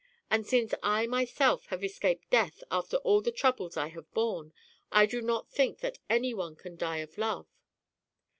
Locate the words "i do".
4.91-5.21